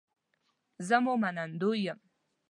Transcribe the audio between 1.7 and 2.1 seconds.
یم